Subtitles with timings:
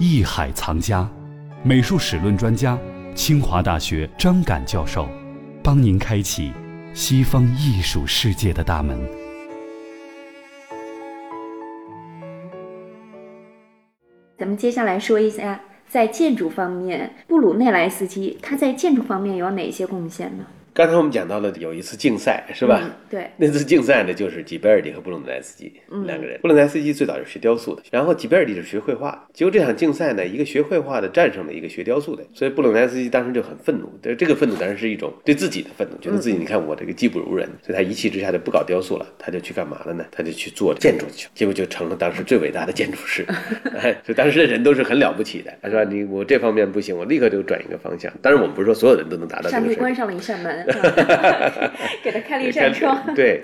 [0.00, 1.10] 艺海藏家、
[1.64, 2.78] 美术史论专家、
[3.16, 5.08] 清华大学张敢教授，
[5.60, 6.52] 帮您开启
[6.94, 8.96] 西方艺术世界的大门。
[14.36, 20.46] 咱们接下来说一下，在建筑方面，布鲁内莱斯基他在建筑方面有哪些贡献呢？
[20.78, 22.80] 刚才我们讲到了有一次竞赛，是吧？
[22.84, 26.38] 嗯对，那次竞赛呢，就是吉贝尔迪和布鲁内莱斯基嗯两个人。
[26.40, 29.26] 布鲁内莱斯基最早是学雕塑的，然后吉贝尔迪是学绘画。
[29.34, 33.92] 结果这场竞赛呢，一个学绘画的战胜了一个学雕塑的，所以布鲁内莱斯基当时就很愤怒。
[34.00, 40.04] 这这个愤怒当然是一种对自己的愤怒，觉得自己你看我这个技不如人，所以他一气之下就不搞雕塑了，他就去干嘛了呢？
[40.12, 43.26] 他就去做建筑去，结果就成了当时最伟大的建筑师。
[43.74, 48.12] 哎，所以当时的人都是很了不起的，他说你我这方面不行，我立刻就转一个方向。
[48.22, 49.76] 当然我们不是说所有人都能达到这上个水平。
[49.76, 50.67] 帝关上了一扇门，
[52.02, 53.14] 给他开了一扇窗。
[53.14, 53.42] 对，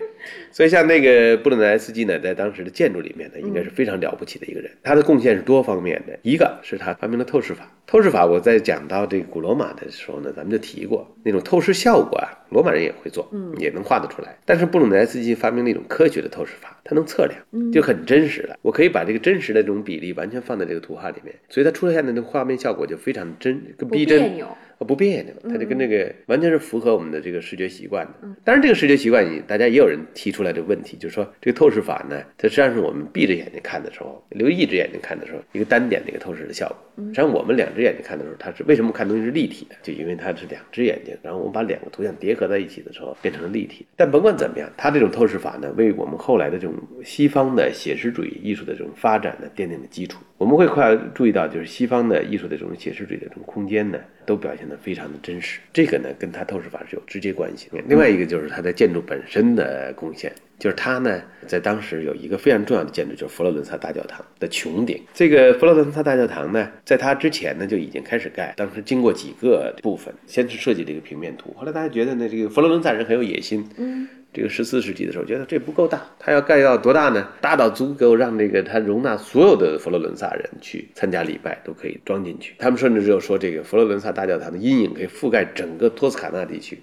[0.51, 4.70] 所以像那个布鲁内莱斯基呢，在当时的建筑里面呢，应该是非常了不起的一个人。
[4.83, 7.70] 他的贡献是多方面的，一个是他发明了透视法。
[7.87, 14.36] 透视法，我在讲到这个古罗马的时候呢，咱们就提过那种透视效果啊，罗马人也会做，嗯，也能画得出来。
[14.44, 18.56] 但是布鲁内莱斯基发明了一种科学的透视法，它能测量，就很真实了。
[18.62, 24.19] 我可以把这个真实的这种比例完全放在这个图画里面，所以它出现的那个画面效果就非常真，跟逼真。
[24.19, 28.28] 不别扭呃不别扭，它就跟这个完全是符合我们的这个视觉习惯的。
[28.42, 36.77] 当然，这个视觉习惯，你大家也有人提出来这个问题，就是说这个透视法呢，它实际上是我们闭着眼睛看的时候，留一只眼睛看的时候，一个单点的一个透视的效果。
[36.97, 39.75] 实际上，我们两只眼睛看的时候，它是为什么看东西是立体的？
[39.83, 43.84] 就因为它是两只眼睛，然后我们把两个图像叠合在一起的时候，变成了立体。
[43.97, 50.21] 但甭管怎么样，它这种透视法呢，为我们后来的这种西方的写实主义艺术的这种发展呢，奠定了基础。
[50.45, 55.59] 我们会快注意到，就是西方的艺术的这种写实主义的这种空间呢，都表现得非常的真实。
[55.73, 57.78] 这个呢，跟它透视法是有直接关系的。
[57.89, 65.00] 另外一个就是它的建筑本身的贡献，就是它呢，在当时有一个非常重要的建筑，就是佛罗伦萨大教堂的穹顶。
[65.15, 74.06] 这个佛罗伦萨大教堂呢，在它之前呢就已经开始盖，当时经过几个部分，先是设计了一个平面图，后来大家觉得呢，这个佛罗伦萨人很有野心，嗯。
[74.34, 77.28] 这个十四世纪的时候，觉得这不够大，他要盖到多大呢？
[77.41, 82.56] 大到足够让这个他容纳所有的佛罗伦萨人去参加礼拜，都可以装进去。
[82.59, 86.77] 他们甚至就说，这个佛罗伦萨大教堂的阴影可以覆盖整个托斯卡纳地区。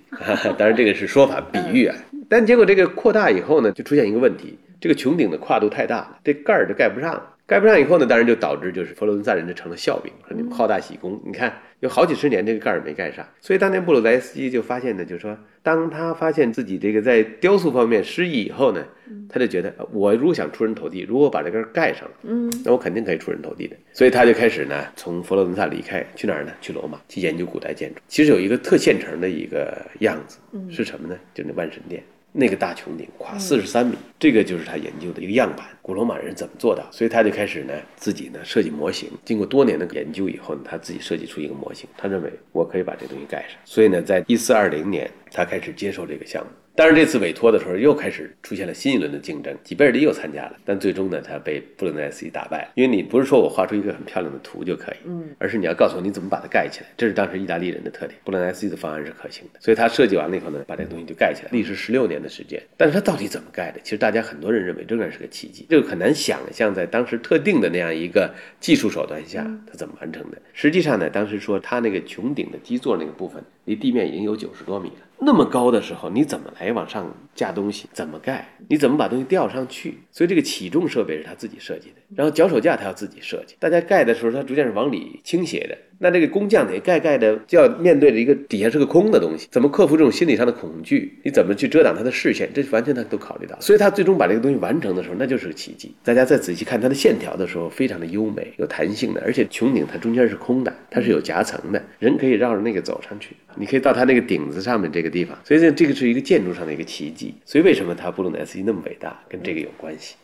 [0.57, 1.95] 当然，这个是说法比喻啊。
[2.29, 7.27] 但结果这个扩大以后呢，就出现一个问题，这个穹顶的跨度太大了，这盖儿就盖不上了。
[7.51, 11.21] 盖不上以后呢，当然就导致就是佛罗伦萨人就成了笑柄，说你们好大喜功。
[11.25, 18.81] 你看有好几十年这个盖儿没盖上，所以当年布鲁莱斯基就发现呢，就是说当他发现自己这个在雕塑方面失意以后呢，
[19.27, 23.75] 他就觉得我如果想出人头地，如果把这个盖上了，嗯，那我肯定可以出人头地的。
[23.91, 26.53] 所以他就开始呢从佛罗伦萨离开，去哪儿呢？
[26.61, 27.99] 去罗马去研究古代建筑。
[28.07, 30.37] 其实有一个特现成的一个样子，
[30.69, 31.19] 是什么呢？
[31.33, 32.01] 就是那万神殿。
[32.33, 35.65] 那个大穹顶跨四十三米，这个就是他研究的一个样板。
[35.81, 36.83] 古罗马人怎么做到？
[36.91, 39.09] 所以他就开始呢自己呢设计模型。
[39.25, 41.89] 经过多年的研究以后呢，他自己设计出一个模型。
[41.97, 43.59] 他认为我可以把这东西盖上。
[43.65, 46.49] 所以呢，在一四二零年，他开始接受这个项目。
[46.81, 52.71] 当然，这次委托的时候又开始出现了新一轮的竞争，吉贝尔迪又参加了，但最终呢，他被布鲁内莱斯基打败了。
[52.73, 58.19] 因为你不是说我画出一个很漂亮的图就可以，嗯，而是你要告诉我你怎么把它盖起来，这是当时意大利人的特点。
[58.23, 62.59] 布鲁内莱斯基的方案是可行的，所以他设计完了以后呢，把这个东西就盖起来，历时十六年的时间。
[62.75, 63.79] 但是他到底怎么盖的？
[63.83, 70.41] 其实大家很多人认为仍然是个奇迹，这个很难想象在当时特定的那样一个技术手段下，他怎么完成的。
[70.51, 75.05] 实际上呢，当时说他那个穹顶的基座那个部分离地面已经有九十多米了。
[75.23, 77.87] 那么高的时候，你怎么来往上架东西？
[77.93, 78.57] 怎么盖？
[78.67, 79.99] 你怎么把东西吊上去？
[80.11, 83.55] 所以这个起重设备是他自己设计的，然后脚手架他要自己设计。
[83.59, 85.77] 大家盖的时候，它逐渐是往里倾斜的。
[86.03, 91.19] 那这个工匠得盖盖的就要面对着一个底下是个空的东西，怎么克服这种心理上的恐惧？
[91.23, 92.49] 你怎么去遮挡他的视线？
[92.51, 93.55] 这完全他都考虑到。
[93.61, 95.93] 所以他最终把这个东西完成的时候，那就是个奇迹。
[96.03, 103.35] 大家再仔细看它的线条的时候，非常的优美，有弹性的，而且穹顶它中间是空的，它是有夹层的，人可以绕着那个走上去。
[103.55, 107.35] 你可以到它那个顶子上面这个地方，所以这这个是一个建筑上的一个奇迹。
[107.45, 110.15] 所以为什么它布鲁内斯基那么伟大，跟这个有关系。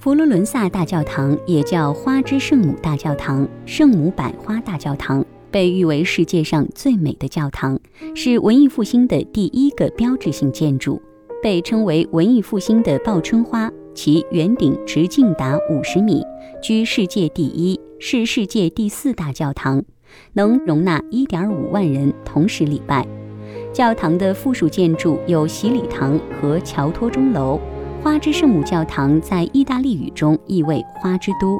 [0.00, 7.78] 佛罗伦萨大教堂也叫花之圣母大教堂、圣母百花大教堂，被誉为世界上最美的教堂，
[8.14, 11.02] 是文艺复兴的第一个标志性建筑，
[11.42, 13.70] 被称为文艺复兴的报春花。
[13.92, 16.24] 其圆顶直径达五十米，
[16.62, 19.82] 居世界第一，是世界第四大教堂，
[20.32, 23.06] 能容纳一点五万人同时礼拜。
[23.70, 27.60] 教堂的附属建筑有洗礼堂和乔托钟楼。
[28.02, 31.58] 花之圣母教堂在意大利语中意为“花之都”。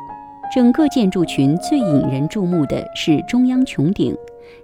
[0.54, 4.16] 整个建筑群最引人注目的是中央穹顶，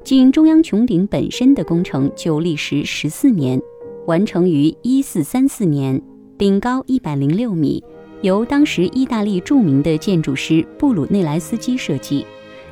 [0.02, 3.60] 仅中央穹顶本身的工程就历时十四年，
[4.06, 6.00] 完成于一四三四年，
[6.38, 7.84] 顶高一百零六米，
[8.22, 12.24] 由当时意大利著名的建筑师布鲁内莱斯基设计。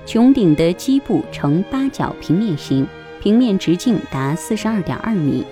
[0.06, 2.86] 穹顶的基部呈八角平面形，
[3.20, 5.44] 平面直径达四十二点二米。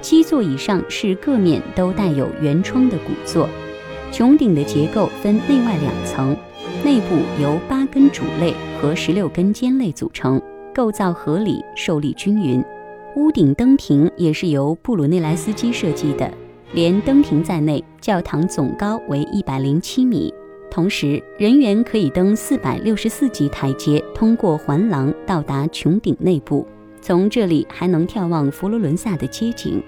[0.00, 3.48] 基座以上是各面都带有圆窗的鼓座。
[4.10, 6.36] 穹顶的结构分内外两层，
[6.82, 10.40] 内部由八根主肋和十六根尖肋组成，
[10.74, 12.64] 构造合理，受力均匀。
[13.16, 16.32] 屋顶登亭也是由布鲁内莱斯基设计的，
[16.72, 20.32] 连登亭在内，教堂总高为一百零七米。
[20.70, 26.66] 同时，人员可以登四百六十四级台阶，通过环廊到达穹顶内部。
[27.08, 29.82] 从这里还能眺望佛罗伦萨的街景。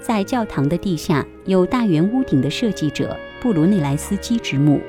[0.00, 4.80] 在教堂的地下有大圆屋顶的设计者布鲁内莱斯基之墓。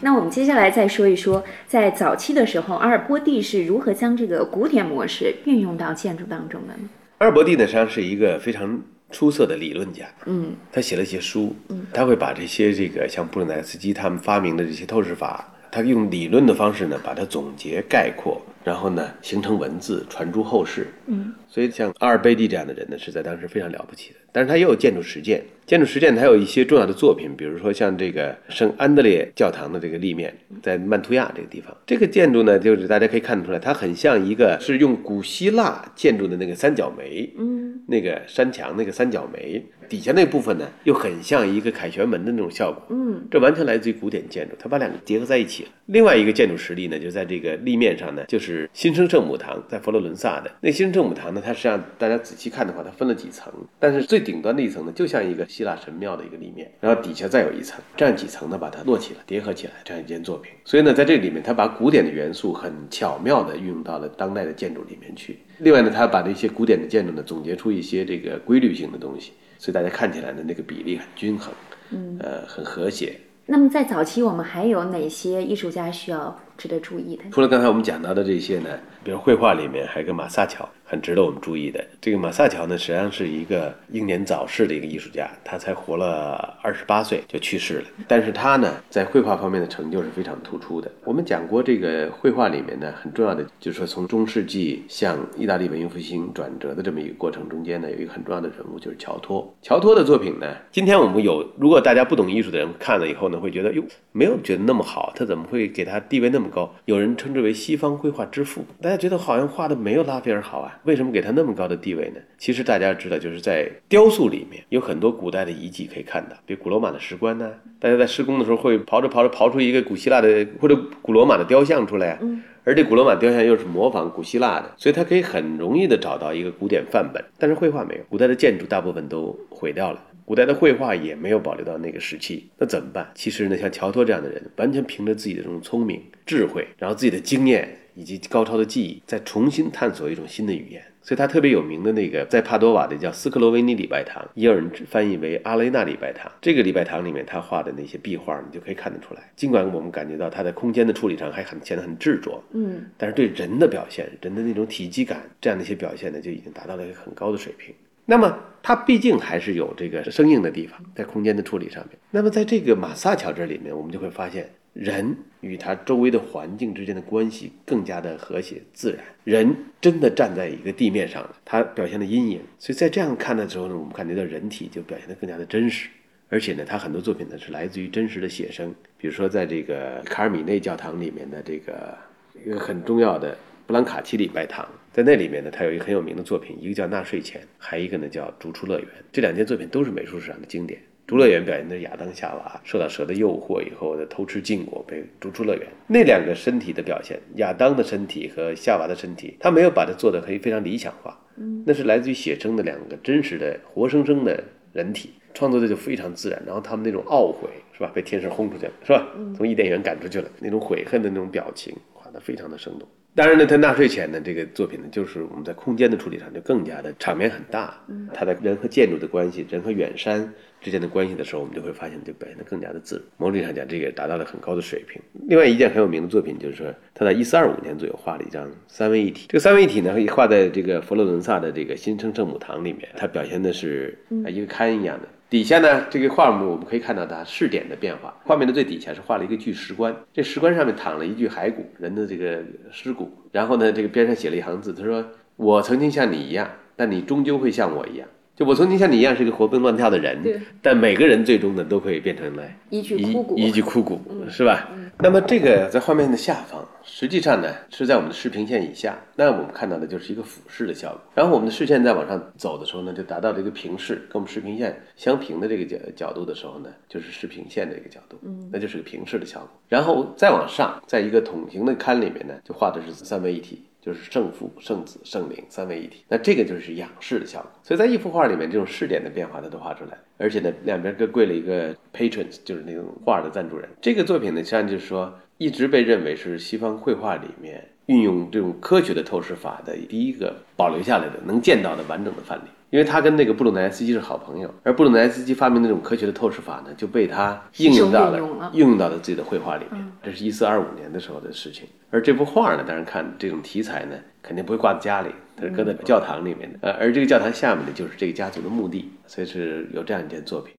[0.00, 6.88] 那我们接下来再说一说，在早期的时候，阿尔波蒂是如何将这个古典模式运用到建筑当中的呢？
[7.18, 8.80] 阿尔伯蒂呢，实际上是一个非常
[9.10, 10.06] 出色的理论家。
[10.26, 20.86] 嗯他写了一些书，嗯他会把这些这个像布鲁奈斯基他们发明的这些透视法，他用理论的方式呢把它总结概括，然后呢形成文字传诸后世。
[21.06, 21.34] 嗯。
[21.48, 24.16] 所以像阿尔贝蒂这样的人呢，是在当时非常了不起的。
[24.32, 37.64] 但是他也有建筑实践，建筑实践他有一些重要的作品，比如说像这个圣安德烈教堂的这个立面，在曼图亚这个地方，这个建筑呢，就是大家可以看得出来，它很像一个是用古希腊建筑的那个三角梅，嗯。
[37.88, 42.82] 那个山墙那个三角梅底下那部分呢，又很像一个凯旋门的那种效果。
[42.90, 45.70] 嗯这完全来自于古典建筑，它把两个结合在一起了。
[45.86, 60.52] 另外一个建筑实例呢，就在这个立面上呢，就是新生圣母堂，在佛罗伦萨的那新生圣母堂呢，它实际上大家仔细看的话，它分了几层，但是最顶端的一层呢，就像一个希腊神庙的一个立面，然后底下再有一层，这样几层呢，把它摞起来、叠合起来，这样一件作品。
[60.64, 65.38] 所以呢，在这里面，它把古典的元素很巧妙地运用到了当代的建筑里面去。
[65.58, 71.52] 另外呢，它把这些古典的建筑呢，总结出一些这个规律性的东西，所以大家看起来呢，那个比例很均衡，
[71.90, 72.18] 嗯。
[72.20, 73.18] 呃，很和谐。
[73.48, 77.22] 那么在早期，我们还有哪些艺术家需要值得注意的？
[77.30, 78.70] 除了刚才我们讲到的这些呢，
[79.04, 81.84] 比如绘画里面还有个马萨乔，很值得我们注意的。
[82.00, 87.84] 这个马萨乔呢，实际上是一个英年早逝的一个艺术家，他才活了二十八岁就去世了。
[88.06, 90.90] 但是他呢，在绘画方面的成就是非常突出的。
[91.04, 99.52] 我们讲过，这个绘画里面呢，很重要的就是说，从中世纪向意大利文艺复兴转折的这么一个过程中间呢，有一个很重要的人物就是乔托。
[99.62, 103.82] 乔托的作品呢，今天我们有，如果大家不懂艺术的人看了以后呢，会觉得哟，
[104.12, 106.72] 没有觉得那么好，他怎么会给他地位那么高？
[106.84, 112.20] 有人称之为西方绘画之父，大家觉得好像画的没有拉斐尔好啊，为什么给他那么高的地位呢？
[112.38, 122.18] 其实大家知道，就是在雕塑里面有很多古代的遗迹可以看到，比如古罗马的石棺呐、大家在施工的时候会刨着刨着刨出一个古希腊的或者古罗马的雕像出来啊。
[122.22, 127.24] 嗯而这古罗马雕像又是模仿古希腊的，所以它可以很容易的找到一个古典范本。
[127.38, 133.08] 但是绘画没有，古代的建筑大部分都毁掉了，古代的绘画也没有保留到那个时期，那怎么办？
[133.14, 140.80] 其实呢，像乔托这样的人，完全凭着自己的这种聪明、智慧，然后自己的经验以及高超的技艺，再重新探索一种新的语言。
[141.02, 146.30] 所以他特别有名的那个，在帕多瓦的叫斯克罗维尼礼拜堂，也有人翻译为阿雷纳礼拜堂。
[146.40, 149.20] 这个礼拜堂里面他画的那些壁画，你就可以看得出来。
[149.36, 157.72] 尽管我们感觉到他在空间的处理上还很显得很执着，嗯但是对人的表现，人的那种体积感这样的一些表现呢，就已经达到了一个很高的水平。
[158.04, 161.96] 那么它毕竟还是有这个生硬的地方，在空间的处理上面。
[162.10, 169.02] 那么在这个马萨乔这里面，我们就会发现，人与他周围的环境之间的关系更加的和谐自然。
[169.24, 172.40] 人真的站在一个地面上了，他表现的阴影。
[172.58, 175.88] 所以在这样看的时候呢，我们感觉到人体就表现得更加的真实。
[176.28, 181.96] 而且呢，他很多作品呢是来自于真实的写生，比如说在这个卡尔米内教堂里面的这个
[182.44, 188.88] 一个很重要的布兰卡奇礼拜堂，在那里面呢，他有一个很有名的作品，一个叫《纳税钱》，还一个呢叫《逐出乐园》。
[189.12, 190.80] 这两件作品都是美术史上的经典。
[191.06, 195.66] 逐乐园表演的是亚当夏娃受到蛇的诱惑以后的偷吃禁果，被逐出乐园。
[195.86, 206.42] 那两个身体的表现，亚当的身体和夏娃的身体，他没有把它做的可以非常理想化，嗯那是来自于写生的两个真实的活生生的人体，创作的就非常自然。
[206.44, 209.06] 然后他们那种懊悔是吧，被天使轰出去了是吧？
[209.36, 212.88] 从伊甸园赶出去了，那种悔恨的那种表情，画得非常的生动。
[213.16, 217.74] 当然呢，他纳税前呢，这个作品呢，就是我们在空间的处理上就更加的场面很大。
[218.12, 220.30] 他在人和建筑的关系，人和远山
[220.60, 223.02] 之间的关系的时候，我们就会发现就表现得更加的自如。
[223.16, 225.00] 某种意义上讲，这个达到了很高的水平。
[225.26, 229.24] 另外一件很有名的作品就是说，他在一四二五年左右画了一张三位一体。
[229.30, 233.96] 这个三位一体呢，画在这个佛罗伦萨的这个新生圣母堂里面，它表现的是
[234.26, 235.08] 啊一个龛一样的。
[235.28, 238.16] 底下呢，这个画面我们可以看到它视点的变化。
[238.24, 243.10] 画面的最底下是画了一个巨石棺，这石棺上面躺了一具骸骨，人的这个尸骨。
[243.32, 245.04] 然后呢，这个边上写了一行字，他说
[245.34, 254.68] ：“我曾经像你一样，但你终究会像我一样。”就我曾经像你一样是一个活蹦乱跳的人对，但每个人最终呢都会变成了一具一枯骨，一具枯骨，是吧？
[254.98, 261.00] 那么这个在画面的下方，实际上呢是在我们的视平线以下，那我们看到的就是一个俯视的效果。
[261.14, 269.48] 然后我们的视线在往上走的时候呢，就达到了一个平视，跟我们视平线相平的这个角角度的时候呢，就是视平线的一个角度，嗯，那就是个平视的效果。
[269.68, 273.64] 然后再往上，在一个筒形的龛里面呢，就画的是三位一体。
[273.86, 277.48] 就是圣父、圣子、圣灵三位一体，那这个就是仰视的效果。
[277.62, 283.68] 所以在一幅画里面，这种视点的变化它都画出来，而且呢，两边各跪了一个 patrons，就是那种画的赞助人。
[283.80, 292.48] 这个作品呢，实际上就是说，一直被认为是西方绘画里面运用这种科学的透视法的第一个保留下来的能见到的完整的范例。
[292.70, 299.92] 因为他跟那个布鲁南斯基是好朋友，而布鲁南斯基发明那种科学的透视法呢，就被他应用到了应用到了自己的绘画里面。
[300.02, 301.68] 这是一四二五年的时候的事情。
[301.90, 306.58] 而这幅画呢，当然看这种题材呢，肯定不会挂在家里，它是搁在教堂里面的。
[306.62, 310.52] 呃，而这个教堂下面呢，就是这个家族的墓地，所以是有这样一件作品。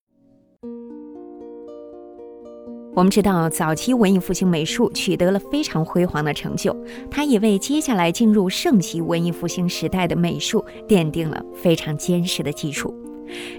[2.97, 6.75] 我们知道，早期文艺复兴美术取得了非常辉煌的成就，
[7.11, 12.91] 它也为接下来进入盛期文艺复兴时代的美术奠定了非常坚实的基础。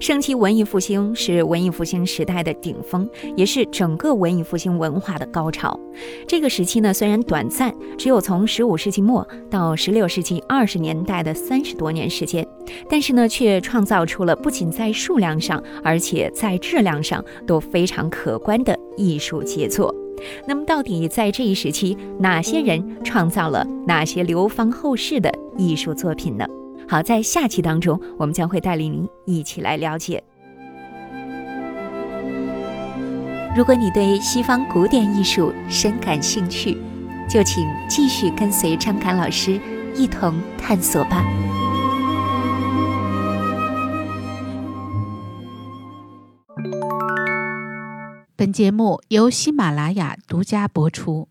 [0.00, 5.78] 盛期文艺复兴是文艺复兴时代的顶峰，也是整个文艺复兴文化的高潮。
[6.26, 12.46] 这个时期呢，虽然短暂，只有从15世纪末到16世纪20年代的三十多年时间，
[12.88, 19.94] 但是呢，却创造出了不仅在数量上，而且在质量上都非常可观的艺术杰作。
[20.46, 26.44] 那么，到底在这一时期，哪些人创造了哪些流芳后世的艺术作品呢？
[26.88, 30.24] 好，在下期当中，我们将会带领您一起来了解。
[33.54, 36.78] 如果你对西方古典艺术深感兴趣，
[37.28, 39.60] 就请继续跟随张侃老师
[39.94, 41.22] 一同探索吧。
[48.34, 51.28] 本节目由喜马拉雅独家播出。